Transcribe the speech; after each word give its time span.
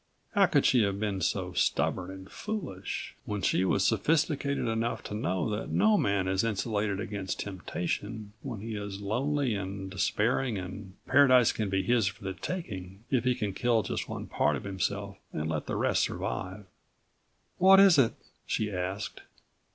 How 0.33 0.47
could 0.47 0.65
she 0.65 0.81
have 0.81 0.99
been 0.99 1.21
so 1.21 1.53
stubborn 1.53 2.09
and 2.09 2.27
foolish, 2.27 3.15
when 3.25 3.43
she 3.43 3.63
was 3.63 3.85
sophisticated 3.87 4.65
enough 4.67 5.03
to 5.03 5.13
know 5.13 5.47
that 5.55 5.69
no 5.69 5.95
man 5.95 6.27
is 6.27 6.43
insulated 6.43 6.99
against 6.99 7.39
temptation 7.41 8.33
when 8.41 8.61
he 8.61 8.75
is 8.75 8.99
lonely 8.99 9.53
and 9.53 9.91
despairing 9.91 10.57
and 10.57 10.93
paradise 11.05 11.51
can 11.51 11.69
be 11.69 11.83
his 11.83 12.07
for 12.07 12.23
the 12.23 12.33
taking, 12.33 13.03
if 13.11 13.25
he 13.25 13.35
can 13.35 13.53
kill 13.53 13.83
just 13.83 14.09
one 14.09 14.25
part 14.25 14.55
of 14.55 14.63
himself 14.63 15.19
and 15.33 15.47
let 15.47 15.67
the 15.67 15.75
rest 15.75 16.01
survive. 16.01 16.65
"What 17.59 17.79
is 17.79 17.99
it?" 17.99 18.13
she 18.47 18.71
asked. 18.71 19.21